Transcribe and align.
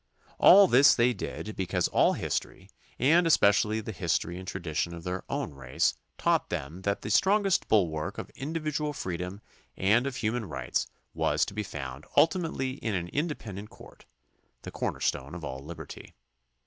All 0.39 0.67
this 0.67 0.95
they 0.95 1.13
did 1.13 1.55
because 1.55 1.87
all 1.89 2.13
history 2.13 2.71
and 2.97 3.27
especially 3.27 3.81
the 3.81 3.91
history 3.91 4.39
and 4.39 4.47
tradition 4.47 4.95
of 4.95 5.03
their 5.03 5.23
own 5.29 5.53
race 5.53 5.93
taught 6.17 6.49
them 6.49 6.81
that 6.81 7.03
the 7.03 7.11
strongest 7.11 7.67
bulwark 7.67 8.17
of 8.17 8.31
individual 8.31 8.93
freedom 8.93 9.41
and 9.77 10.07
of 10.07 10.15
human 10.15 10.45
rights 10.45 10.87
was 11.13 11.45
to 11.45 11.53
be 11.53 11.61
found 11.61 12.05
ulti 12.17 12.41
mately 12.41 12.79
in 12.79 12.95
an 12.95 13.09
independent 13.09 13.69
court, 13.69 14.05
the 14.63 14.71
corner 14.71 15.01
stone 15.01 15.35
of 15.35 15.43
all 15.43 15.59
liberty. 15.63 16.15